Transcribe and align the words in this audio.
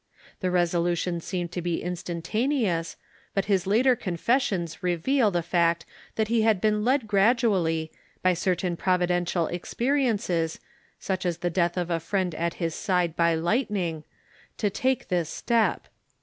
Tlie 0.41 0.51
resolution 0.51 1.21
seemed 1.21 1.51
to 1.51 1.61
be 1.61 1.83
instan 1.83 2.23
taneous, 2.23 2.95
but 3.35 3.45
his 3.45 3.67
later 3.67 3.95
confessions 3.95 4.81
reveal 4.81 5.29
the 5.29 5.43
fact 5.43 5.85
that 6.15 6.27
he 6.27 6.41
had 6.41 6.59
been 6.59 6.83
led 6.83 7.05
gradually, 7.07 7.91
by 8.23 8.33
certain 8.33 8.75
providential 8.75 9.45
experiences, 9.45 10.59
such 10.99 11.23
as 11.23 11.37
the 11.37 11.51
death 11.51 11.77
of 11.77 11.91
a 11.91 11.99
friend 11.99 12.33
at 12.33 12.55
his 12.55 12.73
side 12.73 13.15
b}^ 13.15 13.39
lightning, 13.39 14.03
to 14.57 14.71
take 14.71 15.09
this 15.09 15.29
step. 15.29 15.87